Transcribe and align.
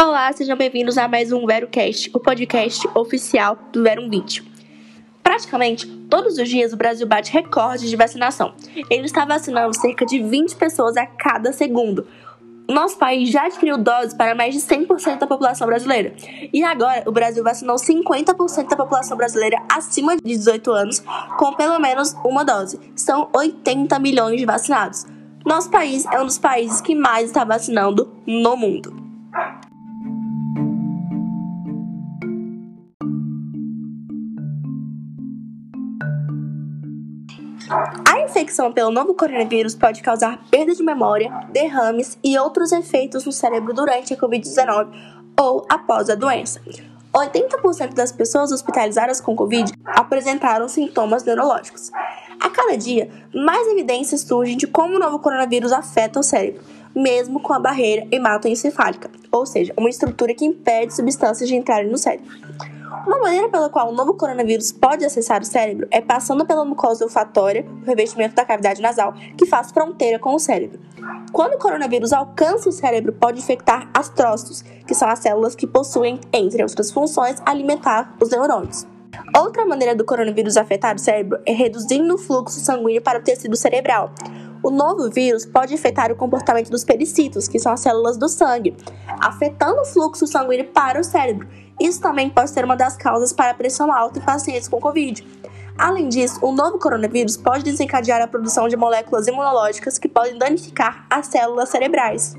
Olá, 0.00 0.32
sejam 0.32 0.56
bem-vindos 0.56 0.96
a 0.96 1.06
mais 1.06 1.30
um 1.30 1.44
VeroCast, 1.44 2.10
o 2.14 2.18
podcast 2.18 2.88
oficial 2.94 3.58
do 3.70 3.82
Vero 3.82 4.08
20. 4.08 4.42
Praticamente 5.22 5.86
todos 6.08 6.38
os 6.38 6.48
dias 6.48 6.72
o 6.72 6.76
Brasil 6.76 7.06
bate 7.06 7.30
recordes 7.30 7.90
de 7.90 7.94
vacinação. 7.94 8.54
Ele 8.88 9.04
está 9.04 9.26
vacinando 9.26 9.78
cerca 9.78 10.06
de 10.06 10.22
20 10.22 10.56
pessoas 10.56 10.96
a 10.96 11.04
cada 11.04 11.52
segundo. 11.52 12.06
Nosso 12.66 12.96
país 12.96 13.28
já 13.28 13.44
adquiriu 13.44 13.76
doses 13.76 14.14
para 14.14 14.34
mais 14.34 14.54
de 14.54 14.60
100% 14.62 15.18
da 15.18 15.26
população 15.26 15.66
brasileira. 15.66 16.14
E 16.50 16.64
agora 16.64 17.02
o 17.06 17.12
Brasil 17.12 17.44
vacinou 17.44 17.76
50% 17.76 18.68
da 18.68 18.76
população 18.76 19.18
brasileira 19.18 19.62
acima 19.70 20.16
de 20.16 20.22
18 20.22 20.70
anos 20.72 21.02
com 21.38 21.52
pelo 21.52 21.78
menos 21.78 22.16
uma 22.24 22.42
dose. 22.42 22.80
São 22.96 23.28
80 23.34 23.98
milhões 23.98 24.40
de 24.40 24.46
vacinados. 24.46 25.04
Nosso 25.44 25.70
país 25.70 26.06
é 26.06 26.18
um 26.20 26.26
dos 26.26 26.38
países 26.38 26.80
que 26.80 26.94
mais 26.94 27.26
está 27.26 27.44
vacinando 27.44 28.10
no 28.26 28.56
mundo. 28.56 28.97
A 37.70 38.20
infecção 38.20 38.72
pelo 38.72 38.90
novo 38.90 39.14
coronavírus 39.14 39.74
pode 39.74 40.02
causar 40.02 40.38
perda 40.50 40.74
de 40.74 40.82
memória, 40.82 41.30
derrames 41.50 42.18
e 42.24 42.38
outros 42.38 42.72
efeitos 42.72 43.24
no 43.24 43.32
cérebro 43.32 43.74
durante 43.74 44.14
a 44.14 44.16
Covid-19 44.16 44.88
ou 45.38 45.66
após 45.68 46.08
a 46.08 46.14
doença. 46.14 46.60
80% 47.14 47.94
das 47.94 48.12
pessoas 48.12 48.52
hospitalizadas 48.52 49.20
com 49.20 49.36
Covid 49.36 49.72
apresentaram 49.84 50.68
sintomas 50.68 51.24
neurológicos. 51.24 51.90
A 52.40 52.48
cada 52.48 52.76
dia, 52.76 53.10
mais 53.34 53.66
evidências 53.68 54.22
surgem 54.22 54.56
de 54.56 54.66
como 54.66 54.96
o 54.96 54.98
novo 54.98 55.18
coronavírus 55.18 55.72
afeta 55.72 56.20
o 56.20 56.22
cérebro, 56.22 56.62
mesmo 56.94 57.40
com 57.40 57.52
a 57.52 57.58
barreira 57.58 58.06
hematoencefálica, 58.10 59.10
ou 59.30 59.44
seja, 59.44 59.74
uma 59.76 59.88
estrutura 59.88 60.34
que 60.34 60.44
impede 60.44 60.94
substâncias 60.94 61.48
de 61.48 61.56
entrarem 61.56 61.90
no 61.90 61.98
cérebro. 61.98 62.30
Uma 63.06 63.18
maneira 63.18 63.48
pela 63.50 63.68
qual 63.68 63.90
o 63.90 63.94
novo 63.94 64.14
coronavírus 64.14 64.72
pode 64.72 65.04
acessar 65.04 65.42
o 65.42 65.44
cérebro 65.44 65.86
é 65.90 66.00
passando 66.00 66.46
pela 66.46 66.64
mucosa 66.64 67.04
olfatória, 67.04 67.66
o 67.82 67.84
revestimento 67.84 68.34
da 68.34 68.44
cavidade 68.44 68.80
nasal, 68.80 69.12
que 69.36 69.44
faz 69.44 69.70
fronteira 69.70 70.18
com 70.18 70.34
o 70.34 70.38
cérebro. 70.38 70.80
Quando 71.30 71.54
o 71.54 71.58
coronavírus 71.58 72.12
alcança 72.12 72.68
o 72.68 72.72
cérebro, 72.72 73.12
pode 73.12 73.40
infectar 73.40 73.90
astrócitos, 73.92 74.62
que 74.62 74.94
são 74.94 75.08
as 75.08 75.18
células 75.18 75.54
que 75.54 75.66
possuem, 75.66 76.18
entre 76.32 76.62
outras 76.62 76.90
funções, 76.90 77.42
alimentar 77.44 78.16
os 78.20 78.30
neurônios. 78.30 78.86
Outra 79.36 79.66
maneira 79.66 79.94
do 79.94 80.04
coronavírus 80.04 80.56
afetar 80.56 80.96
o 80.96 80.98
cérebro 80.98 81.38
é 81.44 81.52
reduzindo 81.52 82.14
o 82.14 82.18
fluxo 82.18 82.58
sanguíneo 82.60 83.02
para 83.02 83.18
o 83.18 83.22
tecido 83.22 83.56
cerebral. 83.56 84.12
O 84.62 84.70
novo 84.70 85.10
vírus 85.10 85.44
pode 85.44 85.74
afetar 85.74 86.10
o 86.10 86.16
comportamento 86.16 86.70
dos 86.70 86.84
pericitos, 86.84 87.46
que 87.46 87.58
são 87.58 87.72
as 87.72 87.80
células 87.80 88.16
do 88.16 88.28
sangue, 88.28 88.74
afetando 89.20 89.82
o 89.82 89.84
fluxo 89.84 90.26
sanguíneo 90.26 90.66
para 90.72 91.00
o 91.00 91.04
cérebro 91.04 91.46
isso 91.80 92.00
também 92.00 92.28
pode 92.28 92.50
ser 92.50 92.64
uma 92.64 92.76
das 92.76 92.96
causas 92.96 93.32
para 93.32 93.50
a 93.50 93.54
pressão 93.54 93.92
alta 93.92 94.18
em 94.18 94.22
pacientes 94.22 94.68
com 94.68 94.80
Covid. 94.80 95.26
Além 95.76 96.08
disso, 96.08 96.40
o 96.42 96.50
novo 96.50 96.78
coronavírus 96.78 97.36
pode 97.36 97.62
desencadear 97.62 98.20
a 98.20 98.26
produção 98.26 98.68
de 98.68 98.76
moléculas 98.76 99.28
imunológicas 99.28 99.96
que 99.96 100.08
podem 100.08 100.36
danificar 100.36 101.06
as 101.08 101.28
células 101.28 101.68
cerebrais. 101.68 102.34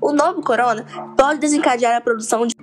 O 0.00 0.10
novo 0.10 0.42
corona 0.42 0.86
pode 1.16 1.38
desencadear 1.38 1.94
a 1.94 2.00
produção 2.00 2.46
de 2.46 2.54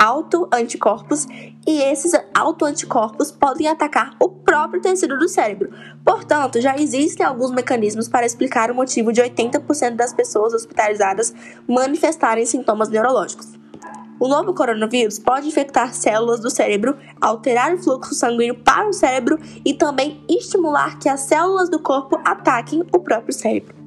autoanticorpos 0.00 1.26
e 1.66 1.82
esses 1.82 2.12
autoanticorpos 2.34 3.30
podem 3.30 3.68
atacar 3.68 4.16
o 4.18 4.30
próprio 4.30 4.80
tecido 4.80 5.18
do 5.18 5.28
cérebro. 5.28 5.70
Portanto, 6.02 6.60
já 6.60 6.76
existem 6.76 7.24
alguns 7.24 7.50
mecanismos 7.50 8.08
para 8.08 8.24
explicar 8.24 8.70
o 8.70 8.74
motivo 8.74 9.12
de 9.12 9.20
80% 9.20 9.96
das 9.96 10.14
pessoas 10.14 10.54
hospitalizadas 10.54 11.34
manifestarem 11.68 12.46
sintomas 12.46 12.88
neurológicos. 12.88 13.57
O 14.20 14.26
novo 14.26 14.52
coronavírus 14.52 15.18
pode 15.18 15.46
infectar 15.46 15.94
células 15.94 16.40
do 16.40 16.50
cérebro, 16.50 16.96
alterar 17.20 17.74
o 17.74 17.78
fluxo 17.78 18.14
sanguíneo 18.14 18.56
para 18.56 18.88
o 18.88 18.92
cérebro 18.92 19.38
e 19.64 19.72
também 19.74 20.20
estimular 20.28 20.98
que 20.98 21.08
as 21.08 21.20
células 21.20 21.70
do 21.70 21.78
corpo 21.78 22.20
ataquem 22.24 22.82
o 22.92 22.98
próprio 22.98 23.32
cérebro. 23.32 23.78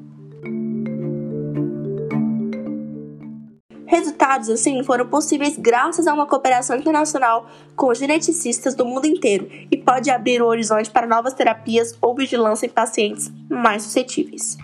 Resultados 3.86 4.50
assim 4.50 4.82
foram 4.86 5.06
possíveis 5.08 5.58
graças 5.58 6.08
a 6.08 6.14
uma 6.14 6.26
cooperação 6.26 6.78
internacional 6.78 7.46
com 7.76 7.94
geneticistas 7.94 8.74
do 8.74 8.86
mundo 8.86 9.06
inteiro 9.06 9.50
e 9.70 9.76
pode 9.76 10.10
abrir 10.10 10.42
o 10.42 10.48
horizonte 10.48 10.90
para 10.90 11.06
novas 11.06 11.34
terapias 11.34 11.98
ou 12.02 12.16
vigilância 12.16 12.66
em 12.66 12.70
pacientes 12.70 13.30
mais 13.50 13.84
suscetíveis. 13.84 14.58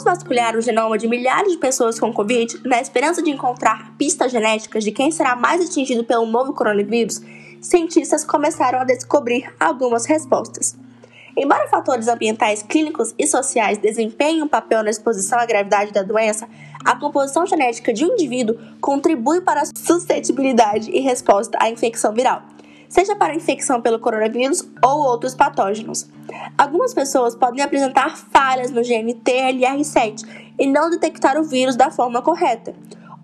Após 0.00 0.18
vasculhar 0.18 0.56
o 0.56 0.62
genoma 0.62 0.96
de 0.96 1.06
milhares 1.06 1.52
de 1.52 1.58
pessoas 1.58 2.00
com 2.00 2.10
Covid, 2.10 2.62
na 2.64 2.80
esperança 2.80 3.22
de 3.22 3.30
encontrar 3.30 3.92
pistas 3.98 4.32
genéticas 4.32 4.82
de 4.82 4.92
quem 4.92 5.10
será 5.10 5.36
mais 5.36 5.62
atingido 5.62 6.04
pelo 6.04 6.24
novo 6.24 6.54
coronavírus, 6.54 7.20
cientistas 7.60 8.24
começaram 8.24 8.80
a 8.80 8.84
descobrir 8.84 9.52
algumas 9.60 10.06
respostas. 10.06 10.74
Embora 11.36 11.68
fatores 11.68 12.08
ambientais, 12.08 12.62
clínicos 12.62 13.14
e 13.18 13.26
sociais 13.26 13.76
desempenhem 13.76 14.42
um 14.42 14.48
papel 14.48 14.82
na 14.82 14.88
exposição 14.88 15.38
à 15.38 15.44
gravidade 15.44 15.92
da 15.92 16.02
doença, 16.02 16.48
a 16.82 16.96
composição 16.96 17.44
genética 17.44 17.92
de 17.92 18.06
um 18.06 18.14
indivíduo 18.14 18.56
contribui 18.80 19.42
para 19.42 19.62
a 19.62 19.66
suscetibilidade 19.66 20.90
e 20.90 21.00
resposta 21.00 21.58
à 21.60 21.68
infecção 21.68 22.14
viral 22.14 22.42
seja 22.90 23.16
para 23.16 23.34
infecção 23.34 23.80
pelo 23.80 24.00
coronavírus 24.00 24.68
ou 24.84 25.06
outros 25.06 25.34
patógenos. 25.34 26.10
Algumas 26.58 26.92
pessoas 26.92 27.34
podem 27.34 27.62
apresentar 27.64 28.16
falhas 28.16 28.70
no 28.70 28.82
gene 28.82 29.14
TLR7 29.14 30.26
e 30.58 30.66
não 30.66 30.90
detectar 30.90 31.38
o 31.38 31.44
vírus 31.44 31.76
da 31.76 31.90
forma 31.90 32.20
correta. 32.20 32.74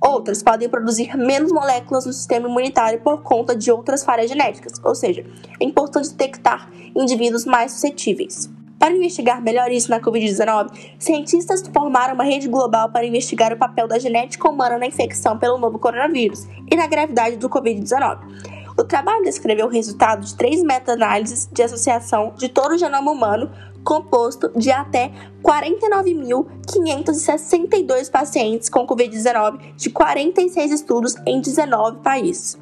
Outras 0.00 0.43
podem 0.43 0.69
produzir 0.69 1.16
menos 1.16 1.50
moléculas 1.50 2.06
no 2.06 2.12
sistema 2.12 2.49
imunitário 2.49 3.00
por 3.00 3.22
conta 3.22 3.56
de 3.56 3.71
outras 3.72 4.04
falhas 4.04 4.31
genéticas, 4.31 4.81
ou 4.84 4.94
seja, 4.94 5.27
é 5.59 5.65
importante 5.65 6.10
detectar 6.10 6.71
indivíduos 6.94 7.44
mais 7.44 7.72
suscetíveis. 7.72 8.48
Para 8.78 8.94
investigar 8.94 9.43
melhor 9.43 9.72
isso 9.72 9.91
na 9.91 9.98
Covid-19, 9.98 10.71
cientistas 10.98 11.65
formaram 11.72 12.15
uma 12.15 12.25
rede 12.25 12.47
global 12.47 12.91
para 12.91 13.06
investigar 13.06 13.53
o 13.53 13.56
papel 13.56 13.88
da 13.88 13.98
genética 13.98 14.48
humana 14.48 14.78
na 14.78 14.87
infecção 14.87 15.38
pelo 15.38 15.59
novo 15.59 15.78
coronavírus 15.78 16.47
e 16.71 16.77
na 16.77 16.87
gravidade 16.87 17.37
do 17.37 17.48
Covid-19. 17.48 18.56
O 18.79 18.85
trabalho 18.85 19.25
descreveu 19.25 19.67
o 19.67 19.71
resultado 19.71 20.25
de 20.25 20.37
três 20.37 20.63
meta-análises 20.63 21.49
de 21.51 21.63
associação 21.63 22.35
de 22.37 22.49
todo 22.49 22.73
o 22.73 22.79
genoma 22.79 23.11
humano 23.11 23.51
composto 23.83 24.53
de 24.57 24.71
até 24.71 25.11
49.562 25.43 28.11
pacientes 28.11 28.69
com 28.69 28.87
Covid-19 28.87 29.75
de 29.77 29.89
46 29.91 30.73
estudos 30.73 31.15
em 31.25 31.41
19 31.41 32.01
países. 32.01 32.59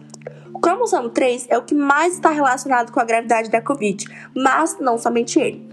O 0.52 0.60
cromossomo 0.60 1.08
3 1.08 1.48
é 1.50 1.58
o 1.58 1.62
que 1.62 1.74
mais 1.74 2.14
está 2.14 2.30
relacionado 2.30 2.92
com 2.92 3.00
a 3.00 3.04
gravidade 3.04 3.50
da 3.50 3.60
Covid, 3.60 4.06
mas 4.36 4.78
não 4.78 4.96
somente 4.96 5.40
ele. 5.40 5.68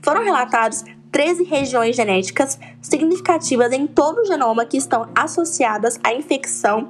Foram 0.00 0.22
relatados 0.22 0.84
13 1.10 1.44
regiões 1.44 1.96
genéticas 1.96 2.58
significativas 2.80 3.72
em 3.72 3.86
todo 3.86 4.20
o 4.20 4.26
genoma 4.26 4.64
que 4.64 4.76
estão 4.76 5.08
associadas 5.14 5.98
à 6.04 6.12
infecção 6.12 6.86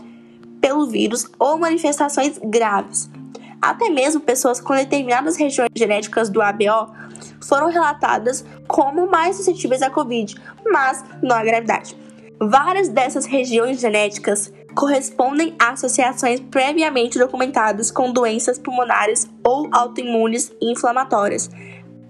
pelo 0.79 0.87
vírus 0.87 1.27
ou 1.39 1.59
manifestações 1.59 2.39
graves. 2.39 3.11
Até 3.61 3.91
mesmo 3.91 4.21
pessoas 4.21 4.61
com 4.61 4.75
determinadas 4.75 5.37
regiões 5.37 5.71
genéticas 5.75 6.31
do 6.31 6.41
ABO 6.41 6.95
foram 7.43 7.69
relatadas 7.69 8.45
como 8.69 9.11
mais 9.11 9.37
suscetíveis 9.37 9.83
à 9.83 9.91
Covid, 9.91 10.37
mas 10.65 11.05
não 11.21 11.35
à 11.35 11.43
gravidade. 11.43 11.97
Várias 12.41 12.89
dessas 12.89 13.27
regiões 13.27 13.81
genéticas 13.81 14.53
correspondem 14.77 15.57
a 15.59 15.71
associações 15.71 16.39
previamente 16.39 17.19
documentadas 17.19 17.91
com 17.91 18.13
doenças 18.13 18.61
pulmonares 18.61 19.29
ou 19.45 19.69
autoimunes 19.73 20.53
e 20.61 20.71
inflamatórias. 20.71 21.51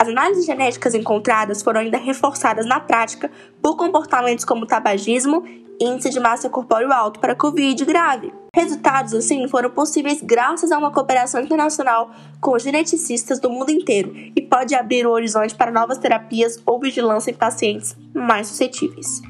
As 0.09 0.13
análises 0.13 0.47
genéticas 0.47 0.95
encontradas 0.95 1.63
foram 1.63 1.83
ainda 1.83 1.99
reforçadas 1.99 2.65
na 2.65 2.81
prática 2.81 3.31
por 3.61 3.77
comportamentos 3.77 4.43
como 4.43 4.65
tabagismo 4.65 5.45
índice 5.79 6.09
de 6.09 6.19
massa 6.19 6.49
corpóreo 6.49 6.91
alto 6.91 7.21
para 7.21 7.37
Covid 7.37 7.85
grave. 7.85 8.33
Resultados 8.55 9.13
assim 9.13 9.47
foram 9.49 9.69
possíveis 9.69 10.23
graças 10.23 10.73
a 10.73 10.79
uma 10.79 10.91
cooperação 10.91 11.43
internacional 11.43 12.11
com 12.41 12.59
geneticistas 12.59 13.39
do 13.39 13.51
mundo 13.51 13.71
inteiro 13.71 14.11
e 14.35 14.41
pode 14.41 14.75
abrir 14.75 15.07
o 15.07 15.11
horizonte 15.11 15.55
para 15.55 15.71
novas 15.71 15.99
terapias 15.99 16.59
ou 16.65 16.81
vigilância 16.81 17.31
em 17.31 17.35
pacientes 17.35 17.95
mais 18.15 18.47
suscetíveis. 18.47 19.21